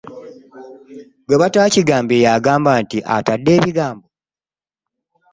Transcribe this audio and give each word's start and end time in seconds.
Gwe 1.25 1.35
batakigambye 1.41 2.17
yagamba 2.25 2.71
nti 2.83 2.97
atadde 3.15 3.51
ebigambo. 3.57 4.07